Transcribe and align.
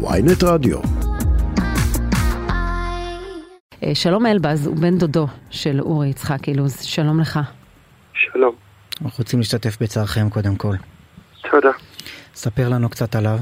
ויינט 0.00 0.42
רדיו. 0.44 0.78
אה, 3.82 3.94
שלום 3.94 4.26
אלבז 4.26 4.66
הוא 4.66 4.76
בן 4.76 4.98
דודו 4.98 5.26
של 5.50 5.80
אורי 5.80 6.08
יצחק 6.08 6.48
אילוז, 6.48 6.82
שלום 6.82 7.20
לך. 7.20 7.38
שלום. 8.12 8.54
אנחנו 9.04 9.22
רוצים 9.22 9.38
להשתתף 9.38 9.82
בצערכם 9.82 10.30
קודם 10.30 10.56
כל. 10.56 10.74
תודה. 11.50 11.70
ספר 12.34 12.68
לנו 12.68 12.88
קצת 12.88 13.14
עליו. 13.14 13.38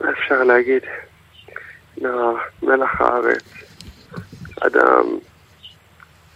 מה 0.00 0.10
אפשר 0.10 0.44
להגיד? 0.44 0.82
נער, 1.96 2.34
מלח 2.62 3.00
הארץ, 3.00 3.44
אדם 4.60 5.04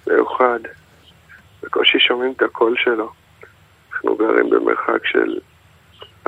מיוחד, 0.07 0.61
בקושי 1.62 1.98
שומעים 2.00 2.32
את 2.37 2.43
הקול 2.43 2.75
שלו. 2.79 3.12
אנחנו 3.93 4.16
גרים 4.16 4.50
במרחק 4.50 5.07
של 5.07 5.39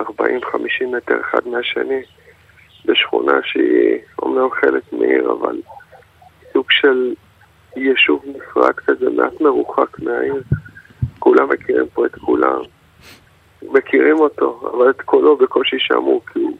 40-50 0.02 0.86
מטר 0.96 1.20
אחד 1.20 1.48
מהשני, 1.48 2.02
בשכונה 2.84 3.32
שהיא 3.44 3.98
אומנם 4.22 4.48
חלק 4.60 4.92
מעיר, 4.92 5.32
אבל 5.32 5.56
סוג 6.52 6.66
של 6.70 7.14
יישוב 7.76 8.24
נפרד 8.26 8.74
כזה, 8.74 9.10
מעט 9.10 9.40
מרוחק 9.40 9.98
מהעיר. 9.98 10.42
כולם 11.18 11.48
מכירים 11.48 11.86
פה 11.94 12.06
את 12.06 12.14
כולם. 12.14 12.60
מכירים 13.62 14.20
אותו, 14.20 14.70
אבל 14.74 14.90
את 14.90 15.00
קולו 15.02 15.36
בקושי 15.36 15.76
שמעו, 15.78 16.20
כי 16.32 16.38
הוא 16.38 16.56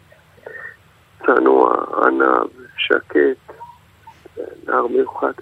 צנוע, 1.27 1.85
ענב, 2.05 2.49
שקט, 2.77 3.55
נער 4.67 4.87
מיוחד. 4.87 5.33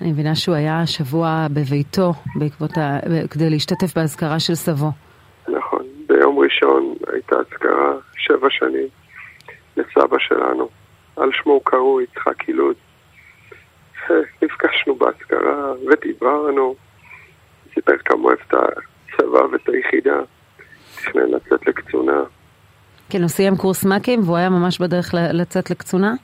אני 0.00 0.12
מבינה 0.12 0.34
שהוא 0.34 0.54
היה 0.54 0.80
השבוע 0.80 1.46
בביתו 1.50 2.12
בעקבות 2.38 2.78
ה... 2.78 2.98
כדי 3.30 3.50
להשתתף 3.50 3.96
באזכרה 3.96 4.40
של 4.40 4.54
סבו. 4.54 5.05
נכון, 6.62 6.82
ביום 6.82 6.96
ראשון 6.96 7.12
הייתה 7.12 7.36
אזכרה 7.36 7.92
שבע 8.16 8.50
שנים 8.50 8.88
לסבא 9.76 10.18
שלנו, 10.18 10.68
על 11.16 11.30
שמו 11.32 11.60
קראו 11.60 12.00
יצחק 12.00 12.48
אילוז. 12.48 12.76
נפגשנו 14.42 14.94
באזכרה 14.94 15.72
ודיברנו, 15.90 16.74
סיפר 17.74 17.96
כמה 18.04 18.22
אוהב 18.24 18.38
את 18.48 18.54
הצבא 18.54 19.38
ואת 19.52 19.68
היחידה, 19.68 20.20
תכנן 20.96 21.28
לצאת 21.30 21.66
לקצונה. 21.66 22.22
כן, 23.10 23.20
הוא 23.20 23.28
סיים 23.28 23.56
קורס 23.56 23.84
מ"כים 23.84 24.20
והוא 24.24 24.36
היה 24.36 24.50
ממש 24.50 24.80
בדרך 24.80 25.14
לצאת 25.14 25.70
לקצונה? 25.70 26.14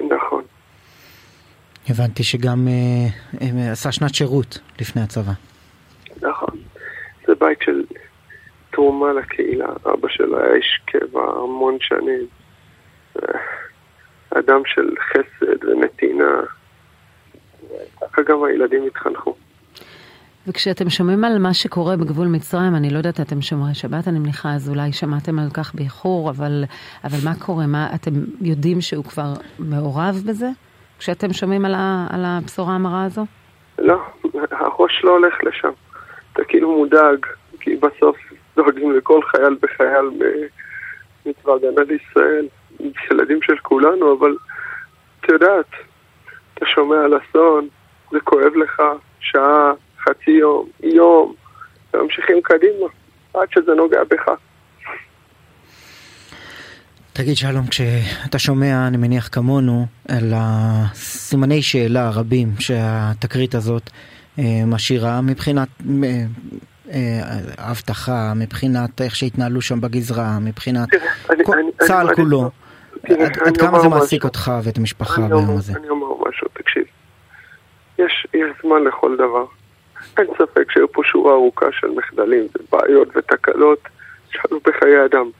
נכון. 0.00 0.42
הבנתי 1.88 2.22
שגם 2.22 2.68
אה, 2.68 2.72
אה, 3.42 3.72
עשה 3.72 3.92
שנת 3.92 4.14
שירות 4.14 4.58
לפני 4.80 5.02
הצבא. 5.02 5.32
נכון. 6.22 6.58
זה 7.26 7.34
בית 7.34 7.58
של 7.62 7.84
תרומה 8.82 9.12
לקהילה. 9.12 9.68
אבא 9.86 10.08
שלו 10.08 10.38
היה 10.38 10.54
איש 10.54 10.80
קבע 10.86 11.22
המון 11.22 11.76
שנים. 11.80 12.26
אה, 13.16 13.38
אדם 14.30 14.62
של 14.66 14.94
חסד 15.00 15.64
ונתינה. 15.64 16.40
ככה 18.00 18.22
גם 18.22 18.44
הילדים 18.44 18.86
התחנכו. 18.86 19.34
וכשאתם 20.46 20.90
שומעים 20.90 21.24
על 21.24 21.38
מה 21.38 21.54
שקורה 21.54 21.96
בגבול 21.96 22.26
מצרים, 22.26 22.74
אני 22.74 22.90
לא 22.90 22.98
יודעת, 22.98 23.20
אתם 23.20 23.40
שומרי 23.40 23.74
שבת, 23.74 24.08
אני 24.08 24.18
מניחה, 24.18 24.54
אז 24.54 24.68
אולי 24.68 24.92
שמעתם 24.92 25.38
על 25.38 25.48
כך 25.54 25.74
באיחור, 25.74 26.30
אבל, 26.30 26.64
אבל 27.04 27.18
מה 27.24 27.34
קורה? 27.46 27.66
מה, 27.66 27.88
אתם 27.94 28.10
יודעים 28.40 28.80
שהוא 28.80 29.04
כבר 29.04 29.32
מעורב 29.58 30.22
בזה? 30.26 30.48
כשאתם 30.98 31.32
שומעים 31.32 31.64
על, 31.64 31.74
ה, 31.74 32.06
על 32.10 32.24
הבשורה 32.24 32.74
המרה 32.74 33.04
הזו? 33.04 33.24
לא, 33.78 33.98
הראש 34.50 35.04
לא 35.04 35.10
הולך 35.10 35.34
לשם. 35.44 35.72
אתה 36.32 36.44
כאילו 36.44 36.76
מודאג, 36.76 37.26
כי 37.60 37.76
בסוף 37.76 38.16
דואגים 38.56 38.96
לכל 38.96 39.20
חייל 39.22 39.56
וחייל 39.62 40.10
מצבא 41.26 41.52
הגנה 41.52 41.82
לישראל, 41.82 42.46
ילדים 43.10 43.42
של 43.42 43.56
כולנו, 43.62 44.18
אבל 44.18 44.36
את 45.20 45.28
יודעת, 45.28 45.70
אתה 46.54 46.66
שומע 46.66 47.04
על 47.04 47.12
אסון, 47.16 47.68
זה 48.12 48.20
כואב 48.20 48.56
לך, 48.56 48.82
שעה, 49.20 49.72
חצי 50.04 50.30
יום, 50.30 50.68
יום, 50.82 51.34
וממשיכים 51.94 52.42
קדימה, 52.42 52.86
עד 53.34 53.48
שזה 53.54 53.74
נוגע 53.74 54.04
בך. 54.04 54.28
תגיד 57.12 57.36
שלום, 57.36 57.66
כשאתה 57.66 58.38
שומע, 58.38 58.86
אני 58.86 58.96
מניח 58.96 59.28
כמונו, 59.32 59.86
על 60.08 60.32
הסימני 60.36 61.62
שאלה 61.62 62.08
הרבים 62.08 62.48
שהתקרית 62.58 63.54
הזאת 63.54 63.90
אה, 64.38 64.44
משאירה 64.66 65.20
מבחינת 65.20 65.68
אה, 66.04 66.24
האבטחה, 67.58 68.32
מבחינת 68.36 69.00
איך 69.00 69.16
שהתנהלו 69.16 69.60
שם 69.60 69.80
בגזרה, 69.80 70.38
מבחינת 70.40 70.88
צה"ל 71.78 72.14
כולו. 72.14 72.50
עד 73.46 73.56
כמה 73.56 73.80
זה 73.80 73.88
מעסיק 73.88 74.24
אותך 74.24 74.52
ואת 74.64 74.78
המשפחה 74.78 75.22
ביום 75.22 75.56
הזה? 75.58 75.72
אני 75.76 75.88
אומר 75.88 76.28
משהו, 76.28 76.48
תקשיב. 76.52 76.84
יש 77.98 78.26
זמן 78.62 78.84
לכל 78.84 79.16
דבר. 79.16 79.44
אין 80.18 80.26
ספק 80.38 80.70
שהיו 80.70 80.92
פה 80.92 81.02
שורה 81.04 81.32
ארוכה 81.32 81.66
של 81.72 81.86
מחדלים 81.96 82.46
ובעיות 82.60 83.08
ותקלות 83.16 83.88
שעלו 84.30 84.60
בחיי 84.64 85.04
אדם. 85.04 85.30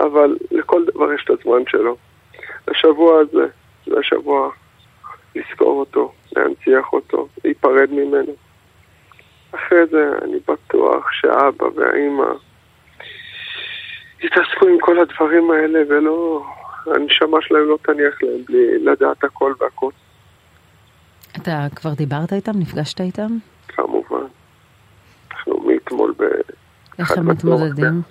אבל 0.00 0.36
לכל 0.50 0.82
דבר 0.94 1.12
יש 1.12 1.24
את 1.24 1.40
הזמן 1.40 1.62
שלו. 1.68 1.96
השבוע 2.68 3.20
הזה, 3.20 3.46
זה 3.86 3.98
השבוע 4.00 4.50
לזכור 5.34 5.80
אותו, 5.80 6.12
להנציח 6.36 6.92
אותו, 6.92 7.28
להיפרד 7.44 7.90
ממנו. 7.90 8.32
אחרי 9.92 10.00
זה 10.00 10.24
אני 10.24 10.38
בטוח 10.48 11.06
שהאבא 11.12 11.64
והאימא 11.64 12.24
יתעסקו 14.20 14.66
עם 14.66 14.76
כל 14.80 14.98
הדברים 14.98 15.50
האלה 15.50 15.78
ולא, 15.88 16.46
הנשמה 16.86 17.38
שלהם 17.40 17.68
לא 17.68 17.78
תניח 17.82 18.22
להם 18.22 18.44
בלי 18.48 18.78
לדעת 18.78 19.24
הכל 19.24 19.54
והכל. 19.60 19.90
אתה 21.36 21.66
כבר 21.76 21.94
דיברת 21.94 22.32
איתם? 22.32 22.52
נפגשת 22.58 23.00
איתם? 23.00 23.36
כמובן. 23.68 24.26
אנחנו 25.32 25.60
מאתמול 25.66 26.14
ב... 26.18 26.22
איך 26.98 27.10
הם 27.18 27.30
מתמודדים? 27.30 28.02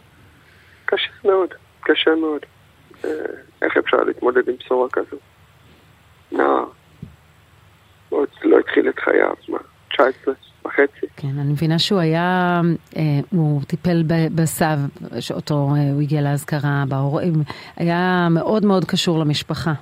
קשה 0.86 1.12
מאוד, 1.24 1.50
קשה 1.82 2.16
מאוד. 2.16 2.42
איך 3.62 3.78
אפשר 3.78 3.98
להתמודד 3.98 4.50
עם 4.50 4.56
בשורה 4.60 4.88
כזו? 4.90 5.18
נער, 6.32 6.66
עוד 8.10 8.30
לא 8.44 8.60
התחיל 8.60 8.90
את 8.90 9.00
חייו, 9.00 9.34
מה, 9.50 9.58
19 9.94 10.34
וחצי. 10.34 10.51
כן, 11.22 11.40
אני 11.40 11.52
מבינה 11.52 11.80
שהוא 11.80 12.00
היה, 12.00 12.62
אה, 12.98 13.20
הוא 13.32 13.62
טיפל 13.68 14.04
בסב, 14.36 14.78
שאותו 15.20 15.54
אה, 15.54 15.92
הוא 15.94 16.02
הגיע 16.02 16.22
לאזכרה, 16.22 16.84
בהורים, 16.90 17.34
היה 17.78 18.28
מאוד 18.32 18.66
מאוד 18.66 18.86
קשור 18.86 19.20
למשפחה. 19.20 19.74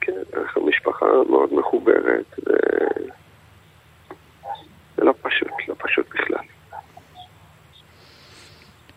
כן, 0.00 0.12
אנחנו 0.36 0.66
משפחה 0.66 1.06
מאוד 1.30 1.54
מחוברת, 1.54 2.38
ו... 2.46 2.50
זה 4.96 5.04
לא 5.04 5.14
פשוט, 5.22 5.48
לא 5.68 5.74
פשוט 5.78 6.06
בכלל. 6.14 6.44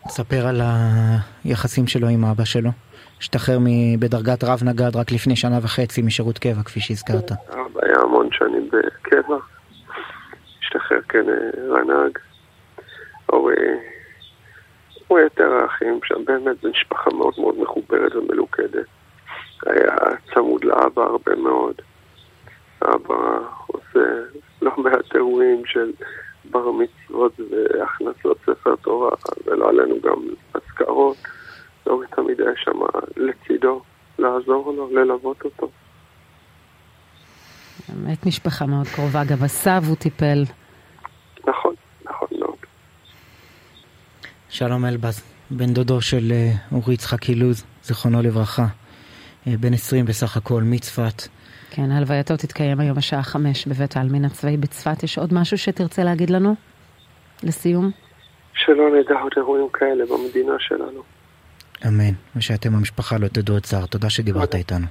ספר 0.08 0.48
על 0.48 0.62
היחסים 1.44 1.88
שלו 1.88 2.08
עם 2.08 2.26
אבא 2.26 2.44
שלו. 2.44 2.70
השתחרר 3.20 3.58
בדרגת 4.00 4.44
רב 4.44 4.60
נגד 4.64 4.96
רק 4.96 5.12
לפני 5.12 5.36
שנה 5.36 5.60
וחצי 5.62 6.02
משירות 6.02 6.38
קבע, 6.38 6.64
כפי 6.64 6.80
שהזכרת. 6.80 7.32
אבא 7.32 7.80
היה 7.84 7.96
המון 8.04 8.30
שנים 8.32 8.70
בקבע, 8.70 9.38
השתחרר 10.78 11.02
כנהג. 11.10 12.18
אורי, 13.30 13.56
הוא 15.08 15.20
יותר 15.20 15.54
האחים 15.54 16.00
שם, 16.04 16.26
באמת 16.26 16.62
זו 16.62 16.70
משפחה 16.70 17.10
מאוד 17.14 17.34
מאוד 17.38 17.60
מחוברת 17.60 18.16
ומלוכדת. 18.16 18.86
היה 19.66 19.96
צמוד 20.34 20.64
לאבא 20.64 21.02
הרבה 21.02 21.36
מאוד. 21.36 21.76
אבא 22.82 23.40
עושה 23.68 24.00
לא 24.62 24.72
מעט 24.78 25.16
אירועים 25.16 25.66
של 25.66 25.92
בר 26.52 26.72
מצוות 26.72 27.40
והכנסות 27.40 28.38
ספר 28.46 28.76
תורה, 28.76 29.12
ולא 29.46 29.70
עלינו 29.70 29.96
גם 30.04 30.24
אזכרות. 30.54 31.18
אורי 31.88 32.08
תמיד 32.08 32.42
היה 32.42 32.52
שם 32.56 32.80
לצידו, 33.18 33.82
לעזור 34.20 34.74
לו, 34.74 34.90
ללוות 34.92 35.42
אותו. 35.46 35.70
באמת 37.90 38.26
משפחה 38.26 38.66
מאוד 38.66 38.88
קרובה, 38.96 39.24
גם 39.24 39.44
הסב 39.44 39.82
הוא 39.88 39.96
טיפל. 39.96 40.44
נכון, 41.48 41.76
נכון 42.06 42.28
מאוד. 42.40 42.56
שלום 44.58 44.86
אלבז, 44.86 45.24
בן 45.52 45.74
דודו 45.74 46.02
של 46.02 46.32
אורי 46.72 46.94
יצחק 46.94 47.30
אילוז, 47.30 47.66
זיכרונו 47.84 48.22
לברכה. 48.22 48.66
בן 49.46 49.74
20 49.74 50.06
בסך 50.06 50.38
הכל, 50.38 50.64
מצפת. 50.64 51.28
כן, 51.70 51.92
הלווייתו 51.92 52.38
תתקיים 52.38 52.80
היום 52.80 52.98
בשעה 52.98 53.24
חמש 53.24 53.68
בבית 53.68 53.98
העלמין 53.98 54.26
הצבאי 54.26 54.58
בצפת. 54.58 55.04
יש 55.04 55.18
עוד 55.18 55.34
משהו 55.34 55.58
שתרצה 55.58 56.04
להגיד 56.04 56.30
לנו? 56.30 56.56
לסיום? 57.44 57.92
שלא 58.54 58.90
נדע 59.00 59.20
עוד 59.22 59.32
אירועים 59.38 59.68
כאלה 59.74 60.04
במדינה 60.06 60.54
שלנו. 60.60 61.02
אמן, 61.88 62.14
ושאתם 62.36 62.76
המשפחה 62.76 63.18
לא 63.18 63.28
תדעו 63.28 63.58
את 63.58 63.64
צער. 63.64 63.86
תודה 63.86 64.10
שדיברת 64.10 64.56
איתנו. 64.56 64.86